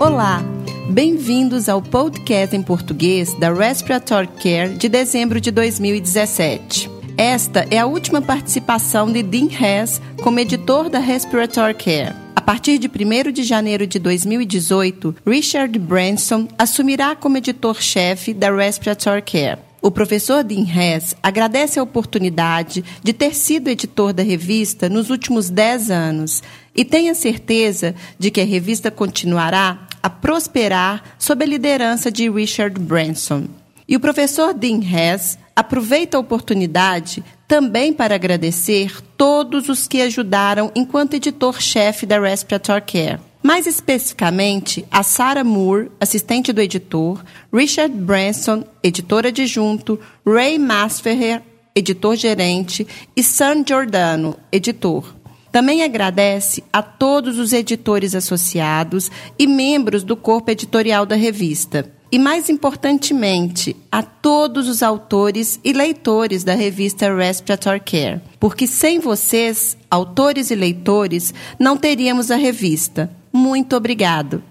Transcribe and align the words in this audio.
Olá, 0.00 0.42
bem-vindos 0.88 1.68
ao 1.68 1.82
podcast 1.82 2.56
em 2.56 2.62
português 2.62 3.34
da 3.34 3.52
Respiratory 3.52 4.28
Care 4.28 4.74
de 4.78 4.88
dezembro 4.88 5.38
de 5.38 5.50
2017. 5.50 6.90
Esta 7.18 7.66
é 7.70 7.76
a 7.76 7.84
última 7.84 8.22
participação 8.22 9.12
de 9.12 9.22
Dean 9.22 9.48
Hess 9.50 10.00
como 10.22 10.40
editor 10.40 10.88
da 10.88 10.98
Respiratory 10.98 11.74
Care. 11.74 12.16
A 12.34 12.40
partir 12.40 12.78
de 12.78 12.88
1 12.88 13.30
de 13.30 13.42
janeiro 13.42 13.86
de 13.86 13.98
2018, 13.98 15.16
Richard 15.26 15.78
Branson 15.78 16.48
assumirá 16.56 17.14
como 17.14 17.36
editor-chefe 17.36 18.32
da 18.32 18.50
Respiratory 18.50 19.20
Care. 19.20 19.58
O 19.82 19.90
professor 19.90 20.42
Dean 20.42 20.64
Hess 20.64 21.14
agradece 21.22 21.78
a 21.78 21.82
oportunidade 21.82 22.82
de 23.02 23.12
ter 23.12 23.34
sido 23.34 23.68
editor 23.68 24.14
da 24.14 24.22
revista 24.22 24.88
nos 24.88 25.10
últimos 25.10 25.50
10 25.50 25.90
anos 25.90 26.42
e 26.74 26.84
tem 26.86 27.10
a 27.10 27.14
certeza 27.14 27.94
de 28.18 28.30
que 28.30 28.40
a 28.40 28.44
revista 28.44 28.90
continuará 28.90 29.88
a 30.02 30.10
prosperar 30.10 31.02
sob 31.18 31.44
a 31.44 31.46
liderança 31.46 32.10
de 32.10 32.30
Richard 32.30 32.78
Branson. 32.80 33.44
E 33.88 33.96
o 33.96 34.00
professor 34.00 34.54
Dean 34.54 34.80
Hess 34.80 35.38
aproveita 35.54 36.16
a 36.16 36.20
oportunidade 36.20 37.24
também 37.48 37.92
para 37.92 38.14
agradecer 38.14 39.00
todos 39.16 39.68
os 39.68 39.88
que 39.88 40.00
ajudaram 40.00 40.70
enquanto 40.74 41.14
editor-chefe 41.14 42.06
da 42.06 42.20
Respiratory 42.20 42.82
Care. 42.82 43.20
Mais 43.42 43.66
especificamente, 43.66 44.84
a 44.90 45.02
Sarah 45.02 45.42
Moore, 45.42 45.90
assistente 45.98 46.52
do 46.52 46.60
editor, 46.60 47.24
Richard 47.52 47.92
Branson, 47.92 48.64
editor 48.82 49.26
adjunto, 49.26 49.98
Ray 50.24 50.58
Masferrer, 50.58 51.42
editor-gerente, 51.74 52.86
e 53.16 53.22
Sam 53.22 53.64
Giordano, 53.66 54.36
editor. 54.52 55.14
Também 55.52 55.82
agradece 55.82 56.62
a 56.72 56.82
todos 56.82 57.38
os 57.38 57.52
editores 57.52 58.14
associados 58.14 59.10
e 59.38 59.46
membros 59.46 60.04
do 60.04 60.16
corpo 60.16 60.50
editorial 60.50 61.04
da 61.04 61.16
revista. 61.16 61.90
E 62.12 62.18
mais 62.18 62.48
importantemente, 62.48 63.76
a 63.90 64.02
todos 64.02 64.68
os 64.68 64.82
autores 64.82 65.60
e 65.62 65.72
leitores 65.72 66.42
da 66.42 66.54
revista 66.54 67.14
Respiratory 67.14 67.80
Care, 67.80 68.20
porque 68.40 68.66
sem 68.66 68.98
vocês, 68.98 69.76
autores 69.88 70.50
e 70.50 70.56
leitores, 70.56 71.32
não 71.58 71.76
teríamos 71.76 72.30
a 72.32 72.36
revista. 72.36 73.10
Muito 73.32 73.76
obrigado. 73.76 74.42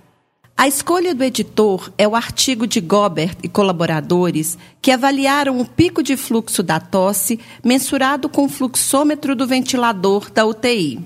A 0.59 0.67
escolha 0.67 1.15
do 1.15 1.23
editor 1.23 1.89
é 1.97 2.05
o 2.05 2.17
artigo 2.17 2.67
de 2.67 2.81
Gobert 2.81 3.37
e 3.41 3.47
colaboradores 3.47 4.57
que 4.81 4.91
avaliaram 4.91 5.57
o 5.61 5.65
pico 5.65 6.03
de 6.03 6.17
fluxo 6.17 6.61
da 6.61 6.81
tosse 6.81 7.39
mensurado 7.63 8.27
com 8.27 8.43
o 8.43 8.49
fluxômetro 8.49 9.37
do 9.37 9.47
ventilador 9.47 10.29
da 10.29 10.45
UTI. 10.45 10.99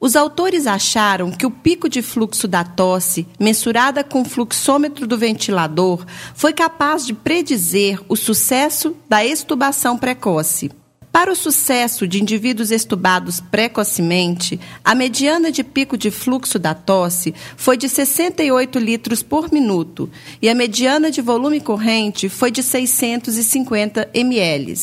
Os 0.00 0.16
autores 0.16 0.66
acharam 0.66 1.30
que 1.30 1.46
o 1.46 1.50
pico 1.52 1.88
de 1.88 2.02
fluxo 2.02 2.48
da 2.48 2.64
tosse, 2.64 3.24
mensurada 3.38 4.02
com 4.02 4.22
o 4.22 4.28
fluxômetro 4.28 5.06
do 5.06 5.16
ventilador, 5.16 6.04
foi 6.34 6.52
capaz 6.52 7.06
de 7.06 7.14
predizer 7.14 8.00
o 8.08 8.16
sucesso 8.16 8.96
da 9.08 9.24
extubação 9.24 9.96
precoce. 9.96 10.72
Para 11.12 11.30
o 11.30 11.36
sucesso 11.36 12.08
de 12.08 12.22
indivíduos 12.22 12.70
estubados 12.70 13.38
precocemente, 13.38 14.58
a 14.82 14.94
mediana 14.94 15.52
de 15.52 15.62
pico 15.62 15.98
de 15.98 16.10
fluxo 16.10 16.58
da 16.58 16.72
tosse 16.72 17.34
foi 17.54 17.76
de 17.76 17.86
68 17.86 18.78
litros 18.78 19.22
por 19.22 19.52
minuto 19.52 20.10
e 20.40 20.48
a 20.48 20.54
mediana 20.54 21.10
de 21.10 21.20
volume 21.20 21.60
corrente 21.60 22.30
foi 22.30 22.50
de 22.50 22.62
650 22.62 24.08
ml. 24.14 24.74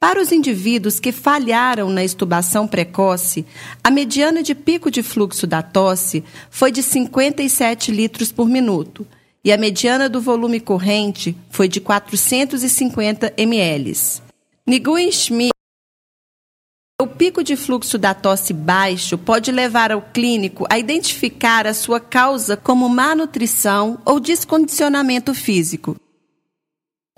Para 0.00 0.20
os 0.20 0.32
indivíduos 0.32 0.98
que 0.98 1.12
falharam 1.12 1.90
na 1.90 2.02
estubação 2.02 2.66
precoce, 2.66 3.44
a 3.84 3.90
mediana 3.90 4.42
de 4.42 4.54
pico 4.54 4.90
de 4.90 5.02
fluxo 5.02 5.46
da 5.46 5.60
tosse 5.60 6.24
foi 6.50 6.72
de 6.72 6.82
57 6.82 7.92
litros 7.92 8.32
por 8.32 8.48
minuto 8.48 9.06
e 9.44 9.52
a 9.52 9.58
mediana 9.58 10.08
do 10.08 10.22
volume 10.22 10.58
corrente 10.58 11.36
foi 11.50 11.68
de 11.68 11.82
450 11.82 13.34
ml. 13.36 13.92
Nguyen 14.68 15.12
Schmidt 15.12 15.55
o 17.06 17.08
pico 17.08 17.44
de 17.44 17.54
fluxo 17.54 17.96
da 17.96 18.12
tosse 18.12 18.52
baixo 18.52 19.16
pode 19.16 19.52
levar 19.52 19.92
ao 19.92 20.02
clínico 20.02 20.66
a 20.68 20.76
identificar 20.76 21.64
a 21.64 21.72
sua 21.72 22.00
causa 22.00 22.56
como 22.56 22.88
má 22.88 23.14
nutrição 23.14 23.96
ou 24.04 24.18
descondicionamento 24.18 25.32
físico. 25.32 25.94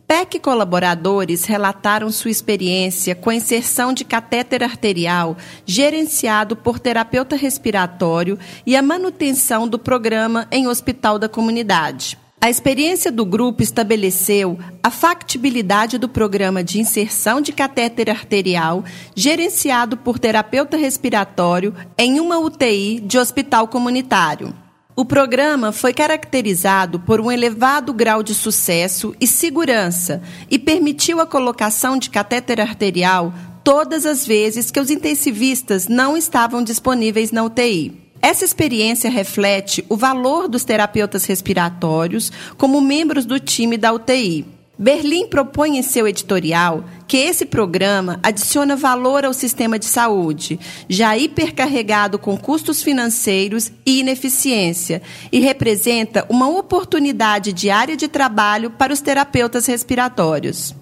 PEC 0.06 0.41
colaboradores 0.41 1.44
relataram 1.44 2.10
sua 2.10 2.31
experiência 2.31 3.15
com 3.15 3.31
a 3.31 3.34
inserção 3.34 3.94
de 3.94 4.04
catéter 4.04 4.62
arterial 4.62 5.38
gerenciado 5.65 6.55
por 6.55 6.78
terapeuta 6.78 7.34
respiratório 7.34 8.38
e 8.66 8.76
a 8.76 8.82
manutenção 8.82 9.66
do 9.66 9.78
programa 9.78 10.47
em 10.50 10.69
hospital 10.69 11.19
da 11.19 11.31
comunidade. 11.31 12.19
A 12.41 12.49
experiência 12.49 13.10
do 13.10 13.26
grupo 13.26 13.65
estabeleceu 13.65 14.56
a 14.81 14.93
factibilidade 14.93 15.99
do 15.99 16.09
programa 16.09 16.62
de 16.62 16.78
inserção 16.78 17.41
de 17.41 17.53
catéter 17.53 18.09
arterial 18.09 18.84
gerenciado 19.12 19.97
por 19.97 20.21
terapeuta 20.21 20.76
respiratório 20.76 21.75
em 21.99 22.21
uma 22.21 22.38
UTI 22.38 23.00
de 23.00 23.19
hospital 23.19 23.66
comunitário. 23.66 24.54
O 24.94 25.04
programa 25.04 25.72
foi 25.72 25.93
caracterizado 25.93 27.00
por 27.00 27.21
um 27.21 27.31
elevado 27.31 27.93
grau 27.93 28.22
de 28.22 28.34
sucesso 28.34 29.16
e 29.20 29.26
segurança 29.26 30.22
e 30.49 30.60
permitiu 30.60 31.20
a 31.20 31.26
colocação 31.26 31.99
de 31.99 32.09
catéter 32.09 32.60
arterial 32.60 33.34
todas 33.65 34.06
as 34.06 34.25
vezes 34.25 34.70
que 34.70 34.81
os 34.81 34.91
intensivistas 34.91 35.88
não 35.88 36.16
estavam 36.16 36.62
disponíveis 36.62 37.32
na 37.32 37.43
UTI. 37.43 38.07
Essa 38.20 38.44
experiência 38.44 39.08
reflete 39.08 39.84
o 39.88 39.96
valor 39.96 40.48
dos 40.48 40.64
terapeutas 40.64 41.24
respiratórios 41.24 42.32
como 42.56 42.80
membros 42.80 43.24
do 43.24 43.38
time 43.38 43.76
da 43.76 43.92
UTI. 43.92 44.44
Berlim 44.78 45.26
propõe 45.26 45.76
em 45.76 45.82
seu 45.82 46.06
editorial 46.06 46.84
que 47.08 47.16
esse 47.16 47.44
programa 47.44 48.20
adiciona 48.22 48.76
valor 48.76 49.24
ao 49.24 49.32
sistema 49.32 49.76
de 49.76 49.86
saúde, 49.86 50.58
já 50.88 51.18
hipercarregado 51.18 52.16
com 52.16 52.36
custos 52.36 52.80
financeiros 52.80 53.72
e 53.84 53.98
ineficiência, 53.98 55.02
e 55.32 55.40
representa 55.40 56.24
uma 56.28 56.48
oportunidade 56.48 57.52
diária 57.52 57.96
de 57.96 58.06
trabalho 58.06 58.70
para 58.70 58.92
os 58.92 59.00
terapeutas 59.00 59.66
respiratórios. 59.66 60.74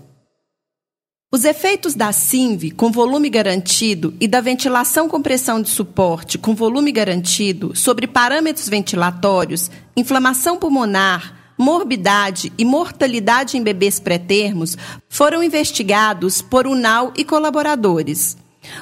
Os 1.32 1.44
efeitos 1.44 1.96
da 1.96 2.12
SINV 2.12 2.70
com 2.70 2.92
volume 2.92 3.28
garantido 3.28 4.14
e 4.20 4.28
da 4.28 4.40
ventilação 4.40 5.08
com 5.08 5.20
pressão 5.20 5.60
de 5.60 5.68
suporte 5.68 6.38
com 6.38 6.54
volume 6.54 6.92
garantido 6.92 7.74
sobre 7.74 8.06
parâmetros 8.06 8.68
ventilatórios, 8.68 9.68
inflamação 9.96 10.56
pulmonar, 10.56 11.52
morbidade 11.58 12.52
e 12.56 12.64
mortalidade 12.64 13.56
em 13.56 13.62
bebês 13.62 13.98
pré-termos 13.98 14.78
foram 15.08 15.42
investigados 15.42 16.40
por 16.40 16.64
UNAL 16.64 17.12
e 17.16 17.24
colaboradores. 17.24 18.36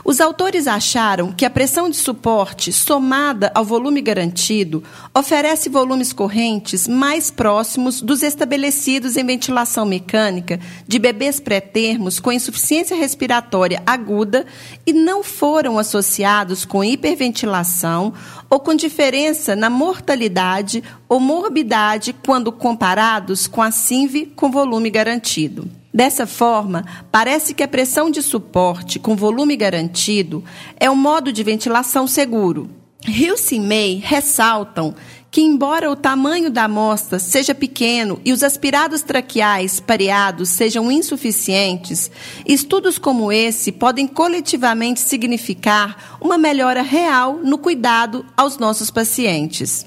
Os 0.05 0.21
autores 0.21 0.67
acharam 0.67 1.33
que 1.33 1.45
a 1.45 1.51
pressão 1.51 1.89
de 1.89 1.97
suporte, 1.97 2.73
somada 2.73 3.51
ao 3.55 3.65
volume 3.65 4.01
garantido, 4.01 4.83
oferece 5.15 5.69
volumes 5.69 6.13
correntes 6.13 6.87
mais 6.87 7.31
próximos 7.31 8.01
dos 8.01 8.23
estabelecidos 8.23 9.17
em 9.17 9.25
ventilação 9.25 9.85
mecânica 9.85 10.61
de 10.87 10.99
bebês 10.99 11.41
pré-termos 11.41 12.21
com 12.21 12.33
insuficiência 12.33 12.97
respiratória 12.97 13.83
aguda 13.87 14.47
e 14.87 14.93
não 14.93 15.23
foram 15.23 15.79
associados 15.79 16.65
com 16.65 16.85
hiperventilação 16.85 18.13
ou 18.51 18.61
com 18.61 18.75
diferença 18.75 19.57
na 19.57 19.71
mortalidade 19.71 20.83
ou 21.09 21.19
morbidade 21.21 22.15
quando 22.25 22.53
comparados 22.53 23.47
com 23.47 23.63
a 23.63 23.71
SINV 23.71 24.27
com 24.37 24.51
volume 24.51 24.91
garantido. 24.91 25.84
Dessa 25.95 26.27
forma, 26.27 26.85
parece 27.13 27.55
que 27.55 27.63
a 27.63 27.69
pressão 27.69 28.11
de 28.11 28.21
suporte 28.21 28.99
com 28.99 29.15
volume 29.15 29.55
garantido 29.55 30.43
é 30.77 30.91
um 30.91 30.97
modo 30.97 31.33
de 31.33 31.41
ventilação 31.45 32.05
seguro. 32.09 32.69
Hills 33.07 33.55
e 33.55 33.61
May 33.61 34.03
ressaltam 34.05 34.93
que, 35.31 35.41
embora 35.41 35.89
o 35.89 35.95
tamanho 35.95 36.51
da 36.51 36.65
amostra 36.65 37.21
seja 37.21 37.55
pequeno 37.55 38.21
e 38.25 38.33
os 38.33 38.43
aspirados 38.43 39.03
traqueais 39.03 39.79
pareados 39.79 40.49
sejam 40.49 40.91
insuficientes, 40.91 42.11
estudos 42.45 42.99
como 42.99 43.31
esse 43.31 43.71
podem 43.71 44.09
coletivamente 44.09 44.99
significar 44.99 46.19
uma 46.21 46.37
melhora 46.37 46.83
real 46.83 47.39
no 47.41 47.57
cuidado 47.57 48.27
aos 48.37 48.59
nossos 48.59 48.91
pacientes. 48.91 49.87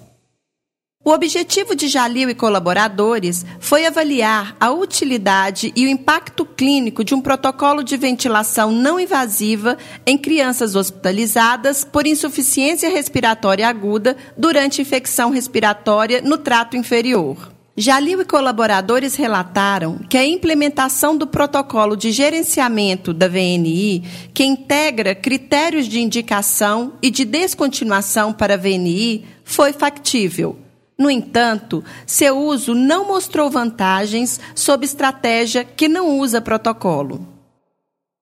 O 1.08 1.12
objetivo 1.14 1.74
de 1.74 1.88
Jalil 1.88 2.30
e 2.30 2.36
colaboradores 2.36 3.46
foi 3.62 3.86
avaliar 3.86 4.58
a 4.60 4.72
utilidade 4.72 5.72
e 5.74 5.86
o 5.86 5.90
impacto 5.90 6.46
clínico 6.46 7.02
de 7.02 7.16
um 7.16 7.22
protocolo 7.22 7.82
de 7.82 7.96
ventilação 7.96 8.74
não 8.74 9.00
invasiva 9.00 9.78
em 10.06 10.18
crianças 10.18 10.76
hospitalizadas 10.76 11.86
por 11.86 12.06
insuficiência 12.06 12.90
respiratória 12.90 13.70
aguda 13.70 14.18
durante 14.38 14.82
infecção 14.82 15.30
respiratória 15.30 16.20
no 16.22 16.38
trato 16.38 16.76
inferior. 16.76 17.54
Jalil 17.78 18.20
e 18.20 18.26
colaboradores 18.26 19.16
relataram 19.16 20.00
que 20.10 20.18
a 20.18 20.26
implementação 20.26 21.16
do 21.16 21.26
protocolo 21.26 21.96
de 21.96 22.12
gerenciamento 22.12 23.14
da 23.14 23.30
VNI, 23.30 24.04
que 24.34 24.44
integra 24.44 25.16
critérios 25.16 25.88
de 25.88 26.02
indicação 26.02 26.96
e 27.02 27.10
de 27.10 27.24
descontinuação 27.24 28.34
para 28.34 28.56
a 28.56 28.58
VNI, 28.58 29.24
foi 29.46 29.72
factível 29.72 30.67
No 30.98 31.12
entanto, 31.12 31.84
seu 32.06 32.38
uso 32.38 32.74
não 32.74 33.08
mostrou 33.08 33.50
vantagens 33.52 34.40
sob 34.56 34.84
estratégia 34.84 35.64
que 35.64 35.88
não 35.88 36.18
usa 36.18 36.42
protocolo. 36.42 37.26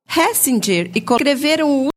Hessinger 0.10 0.92
e 0.94 1.00
escreveram 1.00 1.70
o 1.70 1.90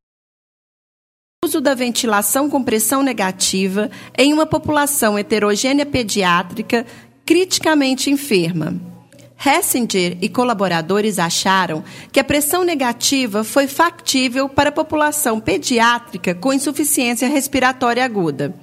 uso 1.43 1.59
da 1.59 1.73
ventilação 1.73 2.49
com 2.49 2.63
pressão 2.63 3.03
negativa 3.03 3.89
em 4.17 4.33
uma 4.33 4.45
população 4.45 5.17
heterogênea 5.17 5.85
pediátrica 5.85 6.85
criticamente 7.25 8.09
enferma. 8.09 8.98
Hessinger 9.43 10.17
e 10.21 10.27
colaboradores 10.27 11.17
acharam 11.17 11.81
que 12.11 12.19
a 12.19 12.23
pressão 12.23 12.65
negativa 12.65 13.43
foi 13.43 13.67
factível 13.67 14.49
para 14.49 14.67
a 14.67 14.73
população 14.73 15.39
pediátrica 15.39 16.35
com 16.35 16.51
insuficiência 16.51 17.29
respiratória 17.29 18.03
aguda. 18.03 18.53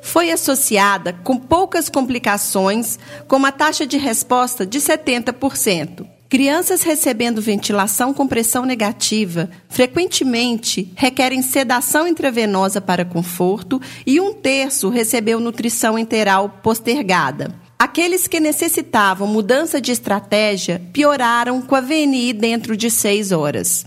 Foi 0.00 0.30
associada 0.30 1.12
com 1.24 1.36
poucas 1.36 1.88
complicações, 1.88 2.96
com 3.26 3.36
uma 3.36 3.50
taxa 3.50 3.84
de 3.84 3.96
resposta 3.96 4.64
de 4.64 4.78
70%. 4.78 6.06
Crianças 6.28 6.82
recebendo 6.82 7.42
ventilação 7.42 8.14
com 8.14 8.24
pressão 8.24 8.64
negativa 8.64 9.50
frequentemente 9.68 10.92
requerem 10.94 11.42
sedação 11.42 12.06
intravenosa 12.06 12.80
para 12.80 13.04
conforto 13.04 13.82
e 14.06 14.20
um 14.20 14.32
terço 14.32 14.90
recebeu 14.90 15.40
nutrição 15.40 15.98
enteral 15.98 16.48
postergada. 16.62 17.52
Aqueles 17.80 18.26
que 18.26 18.38
necessitavam 18.40 19.26
mudança 19.26 19.80
de 19.80 19.90
estratégia 19.90 20.82
pioraram 20.92 21.62
com 21.62 21.74
a 21.74 21.80
VNI 21.80 22.34
dentro 22.34 22.76
de 22.76 22.90
seis 22.90 23.32
horas. 23.32 23.86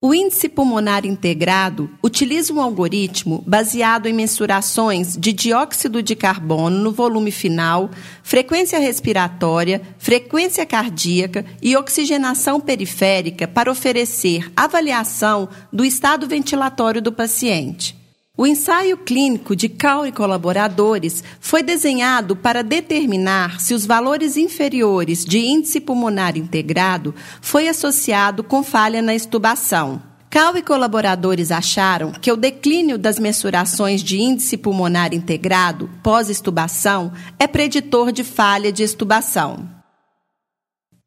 O 0.00 0.14
índice 0.14 0.48
pulmonar 0.48 1.04
integrado 1.04 1.90
utiliza 2.02 2.54
um 2.54 2.58
algoritmo 2.58 3.44
baseado 3.46 4.06
em 4.06 4.14
mensurações 4.14 5.14
de 5.14 5.30
dióxido 5.30 6.02
de 6.02 6.16
carbono 6.16 6.78
no 6.78 6.90
volume 6.90 7.30
final, 7.30 7.90
frequência 8.22 8.78
respiratória, 8.78 9.82
frequência 9.98 10.64
cardíaca 10.64 11.44
e 11.60 11.76
oxigenação 11.76 12.58
periférica 12.58 13.46
para 13.46 13.70
oferecer 13.70 14.50
avaliação 14.56 15.50
do 15.70 15.84
estado 15.84 16.26
ventilatório 16.26 17.02
do 17.02 17.12
paciente. 17.12 17.99
O 18.40 18.46
ensaio 18.46 18.96
clínico 18.96 19.54
de 19.54 19.68
Cal 19.68 20.06
e 20.06 20.12
colaboradores 20.12 21.22
foi 21.38 21.62
desenhado 21.62 22.34
para 22.34 22.64
determinar 22.64 23.60
se 23.60 23.74
os 23.74 23.84
valores 23.84 24.38
inferiores 24.38 25.26
de 25.26 25.40
índice 25.40 25.78
pulmonar 25.78 26.38
integrado 26.38 27.14
foi 27.42 27.68
associado 27.68 28.42
com 28.42 28.62
falha 28.62 29.02
na 29.02 29.14
estubação. 29.14 30.00
Cal 30.30 30.56
e 30.56 30.62
colaboradores 30.62 31.52
acharam 31.52 32.12
que 32.12 32.32
o 32.32 32.36
declínio 32.36 32.96
das 32.96 33.18
mensurações 33.18 34.02
de 34.02 34.18
índice 34.18 34.56
pulmonar 34.56 35.12
integrado 35.12 35.90
pós-estubação 36.02 37.12
é 37.38 37.46
preditor 37.46 38.10
de 38.10 38.24
falha 38.24 38.72
de 38.72 38.82
estubação. 38.82 39.79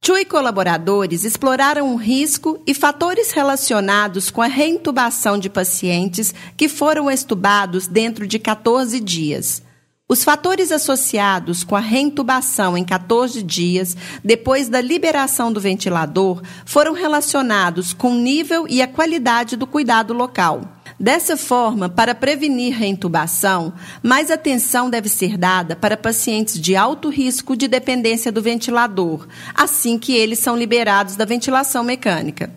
Chu 0.06 0.18
e 0.18 0.26
colaboradores 0.26 1.24
exploraram 1.24 1.94
o 1.94 1.96
risco 1.96 2.62
e 2.68 2.74
fatores 2.74 3.32
relacionados 3.32 4.30
com 4.30 4.42
a 4.42 4.48
reintubação 4.48 5.38
de 5.38 5.50
pacientes 5.50 6.36
que 6.58 6.68
foram 6.68 7.10
estubados 7.10 7.88
dentro 7.88 8.28
de 8.28 8.38
14 8.38 9.00
dias. 9.00 9.64
Os 10.10 10.22
fatores 10.22 10.74
associados 10.74 11.64
com 11.64 11.78
a 11.78 11.80
reintubação 11.80 12.78
em 12.78 12.84
14 12.84 13.42
dias 13.42 13.96
depois 14.22 14.68
da 14.68 14.82
liberação 14.82 15.54
do 15.54 15.62
ventilador 15.62 16.42
foram 16.66 16.92
relacionados 16.92 17.94
com 17.94 18.12
o 18.12 18.20
nível 18.20 18.66
e 18.70 18.82
a 18.82 18.88
qualidade 18.90 19.56
do 19.56 19.66
cuidado 19.66 20.14
local. 20.14 20.83
Dessa 21.00 21.36
forma, 21.36 21.90
para 21.90 22.14
prevenir 22.14 22.78
reintubação, 22.78 23.74
mais 24.02 24.30
atenção 24.30 24.90
deve 24.90 25.10
ser 25.10 25.38
dada 25.38 25.76
para 25.76 25.98
pacientes 25.98 26.60
de 26.60 26.76
alto 26.76 27.10
risco 27.10 27.56
de 27.56 27.68
dependência 27.68 28.32
do 28.32 28.42
ventilador, 28.42 29.28
assim 29.56 29.98
que 29.98 30.16
eles 30.16 30.40
são 30.40 30.56
liberados 30.56 31.16
da 31.16 31.26
ventilação 31.26 31.84
mecânica. 31.84 32.52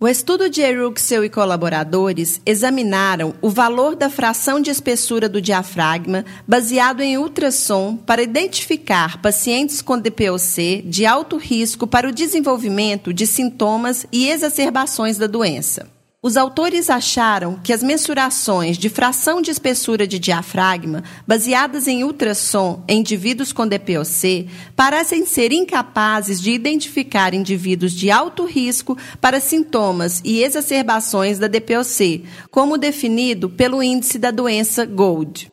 O 0.00 0.06
estudo 0.06 0.48
de 0.48 0.60
Eruxel 0.60 1.24
e 1.24 1.28
colaboradores 1.28 2.40
examinaram 2.46 3.34
o 3.42 3.50
valor 3.50 3.96
da 3.96 4.08
fração 4.08 4.60
de 4.60 4.70
espessura 4.70 5.28
do 5.28 5.42
diafragma 5.42 6.24
baseado 6.46 7.00
em 7.00 7.18
ultrassom 7.18 7.96
para 7.96 8.22
identificar 8.22 9.20
pacientes 9.20 9.82
com 9.82 9.98
DPOC 9.98 10.82
de 10.86 11.04
alto 11.04 11.36
risco 11.36 11.84
para 11.84 12.08
o 12.08 12.12
desenvolvimento 12.12 13.12
de 13.12 13.26
sintomas 13.26 14.06
e 14.12 14.28
exacerbações 14.28 15.18
da 15.18 15.26
doença. 15.26 15.97
Os 16.20 16.36
autores 16.36 16.90
acharam 16.90 17.60
que 17.62 17.72
as 17.72 17.80
mensurações 17.80 18.76
de 18.76 18.88
fração 18.88 19.40
de 19.40 19.52
espessura 19.52 20.04
de 20.04 20.18
diafragma, 20.18 21.04
baseadas 21.24 21.86
em 21.86 22.02
ultrassom 22.02 22.82
em 22.88 22.98
indivíduos 22.98 23.52
com 23.52 23.68
DPOC, 23.68 24.48
parecem 24.74 25.24
ser 25.24 25.52
incapazes 25.52 26.42
de 26.42 26.50
identificar 26.50 27.34
indivíduos 27.34 27.92
de 27.92 28.10
alto 28.10 28.44
risco 28.44 28.98
para 29.20 29.38
sintomas 29.38 30.20
e 30.24 30.42
exacerbações 30.42 31.38
da 31.38 31.46
DPOC, 31.46 32.24
como 32.50 32.76
definido 32.76 33.48
pelo 33.48 33.80
índice 33.80 34.18
da 34.18 34.32
doença 34.32 34.84
GOLD. 34.84 35.52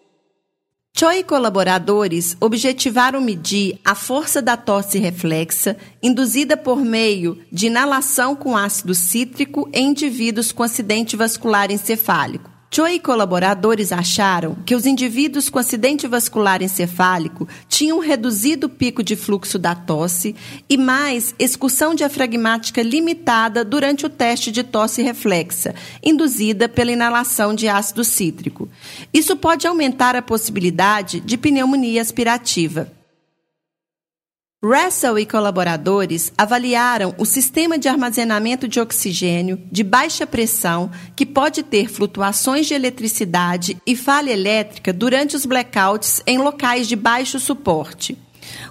Choi 0.98 1.20
e 1.20 1.24
colaboradores 1.26 2.38
objetivaram 2.40 3.20
medir 3.20 3.78
a 3.84 3.94
força 3.94 4.42
da 4.42 4.56
tosse 4.56 4.98
reflexa 4.98 5.76
induzida 6.02 6.56
por 6.56 6.78
meio 6.78 7.38
de 7.52 7.68
inalação 7.68 8.34
com 8.34 8.56
ácido 8.56 8.96
cítrico 8.96 9.70
em 9.74 9.90
indivíduos 9.90 10.54
com 10.54 10.64
acidente 10.64 11.18
vascular 11.18 11.70
encefálico. 11.70 12.55
Choi 12.76 12.96
e 12.96 13.00
colaboradores 13.00 13.94
acharam 13.94 14.54
que 14.66 14.76
os 14.76 14.86
indivíduos 14.86 15.48
com 15.48 15.58
acidente 15.58 16.08
vascular 16.08 16.62
encefálico 16.62 17.48
tinham 17.70 18.00
reduzido 18.00 18.68
o 18.68 18.70
pico 18.70 19.02
de 19.02 19.16
fluxo 19.16 19.58
da 19.58 19.74
tosse 19.74 20.36
e 20.70 20.76
mais 20.76 21.34
excursão 21.40 21.96
diafragmática 21.96 22.82
limitada 22.82 23.64
durante 23.64 24.06
o 24.06 24.10
teste 24.10 24.52
de 24.52 24.62
tosse 24.62 25.02
reflexa, 25.02 25.74
induzida 26.04 26.68
pela 26.68 26.92
inalação 26.92 27.56
de 27.56 27.70
ácido 27.70 28.04
cítrico. 28.04 28.68
Isso 29.14 29.38
pode 29.38 29.66
aumentar 29.66 30.14
a 30.18 30.22
possibilidade 30.22 31.22
de 31.22 31.38
pneumonia 31.38 32.02
aspirativa. 32.02 32.92
Russell 34.64 35.20
e 35.20 35.26
colaboradores 35.26 36.32
avaliaram 36.38 37.14
o 37.18 37.26
sistema 37.26 37.78
de 37.78 37.88
armazenamento 37.88 38.68
de 38.68 38.80
oxigênio 38.80 39.62
de 39.72 39.84
baixa 39.84 40.26
pressão 40.26 40.90
que 41.16 41.26
pode 41.26 41.62
ter 41.62 41.88
flutuações 41.90 42.66
de 42.66 42.74
eletricidade 42.74 43.78
e 43.86 43.96
falha 43.96 44.32
elétrica 44.32 44.92
durante 44.94 45.36
os 45.36 45.46
blackouts 45.46 46.24
em 46.26 46.38
locais 46.38 46.88
de 46.88 46.96
baixo 46.96 47.40
suporte. 47.40 48.18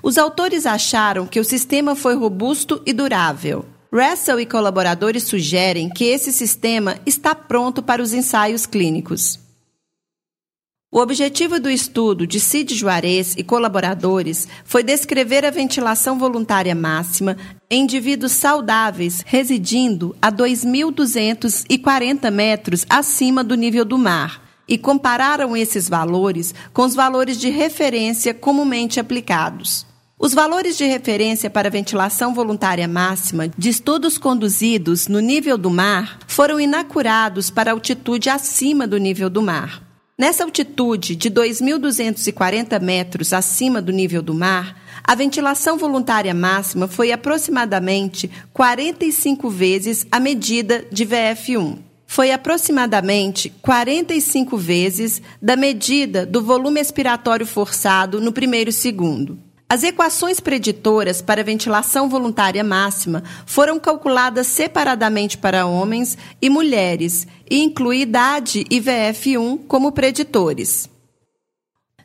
Os 0.03 0.19
autores 0.19 0.67
acharam 0.67 1.27
que 1.27 1.39
o 1.39 1.45
sistema 1.45 1.95
foi 1.95 2.17
robusto 2.17 2.83
e 2.87 2.93
durável. 2.93 3.65
Russell 3.93 4.41
e 4.41 4.47
colaboradores 4.47 5.23
sugerem 5.23 5.89
que 5.89 6.05
esse 6.05 6.33
sistema 6.33 6.97
está 7.07 7.35
pronto 7.35 7.83
para 7.83 8.03
os 8.03 8.13
ensaios 8.13 8.67
clínicos. 8.67 9.44
O 10.95 11.01
objetivo 11.01 11.59
do 11.59 11.69
estudo 11.69 12.25
de 12.25 12.39
Cid 12.39 12.73
Juarez 12.73 13.35
e 13.37 13.43
colaboradores 13.43 14.47
foi 14.65 14.85
descrever 14.85 15.45
a 15.45 15.51
ventilação 15.51 16.21
voluntária 16.21 16.73
máxima 16.73 17.37
em 17.69 17.83
indivíduos 17.83 18.31
saudáveis 18.31 19.21
residindo 19.27 20.15
a 20.23 20.31
2.240 20.31 22.31
metros 22.31 22.87
acima 22.89 23.43
do 23.43 23.57
nível 23.57 23.85
do 23.85 23.99
mar 23.99 24.41
e 24.69 24.79
compararam 24.79 25.57
esses 25.57 25.89
valores 25.89 26.55
com 26.73 26.83
os 26.83 26.95
valores 26.95 27.41
de 27.41 27.51
referência 27.51 28.33
comumente 28.33 29.01
aplicados. 29.01 29.85
Os 30.17 30.33
valores 30.33 30.79
de 30.79 30.85
referência 30.85 31.51
para 31.51 31.69
ventilação 31.69 32.33
voluntária 32.33 32.87
máxima 32.87 33.49
de 33.49 33.69
estudos 33.69 34.17
conduzidos 34.17 35.09
no 35.09 35.19
nível 35.19 35.59
do 35.59 35.71
mar 35.71 36.21
foram 36.29 36.61
inacurados 36.61 37.51
para 37.51 37.73
altitude 37.73 38.31
acima 38.31 38.87
do 38.87 38.97
nível 38.97 39.29
do 39.29 39.43
mar. 39.43 39.84
Nessa 40.17 40.45
altitude 40.45 41.17
de 41.17 41.29
2.240 41.29 42.81
metros 42.81 43.33
acima 43.33 43.83
do 43.83 43.91
nível 43.91 44.23
do 44.23 44.33
mar, 44.33 44.81
a 45.03 45.13
ventilação 45.13 45.77
voluntária 45.77 46.33
máxima 46.33 46.87
foi 46.87 47.11
aproximadamente 47.11 48.31
45 48.53 49.51
vezes 49.51 50.07
a 50.13 50.21
medida 50.21 50.87
de 50.89 51.05
VF1. 51.05 51.79
Foi 52.07 52.31
aproximadamente 52.31 53.51
45 53.61 54.57
vezes 54.57 55.21
da 55.43 55.57
medida 55.57 56.25
do 56.25 56.45
volume 56.45 56.81
expiratório 56.81 57.45
forçado 57.45 58.21
no 58.21 58.33
primeiro 58.33 58.71
segundo. 58.71 59.37
As 59.69 59.83
equações 59.83 60.41
preditoras 60.41 61.23
para 61.23 61.43
ventilação 61.43 62.09
voluntária 62.09 62.63
máxima 62.63 63.25
foram 63.47 63.81
calculadas 63.81 64.47
separadamente 64.47 65.39
para 65.39 65.67
homens 65.67 66.19
e 66.41 66.51
mulheres 66.51 67.27
e 67.51 67.63
inclui 67.63 68.01
idade 68.03 68.65
e 68.71 68.81
VF1 68.81 69.67
como 69.67 69.91
preditores. 69.91 70.89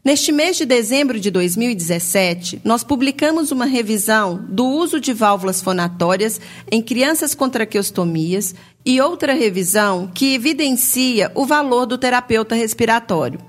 Neste 0.04 0.32
mês 0.32 0.56
de 0.56 0.66
dezembro 0.66 1.20
de 1.20 1.30
2017, 1.30 2.62
nós 2.64 2.86
publicamos 2.86 3.52
uma 3.52 3.66
revisão 3.66 4.46
do 4.48 4.66
uso 4.66 4.98
de 4.98 5.12
válvulas 5.12 5.62
fonatórias 5.62 6.40
em 6.72 6.82
crianças 6.82 7.36
com 7.36 7.50
traqueostomias 7.50 8.56
e 8.86 9.02
outra 9.02 9.34
revisão 9.34 10.08
que 10.08 10.34
evidencia 10.34 11.30
o 11.36 11.46
valor 11.46 11.86
do 11.86 11.98
terapeuta 11.98 12.56
respiratório. 12.56 13.49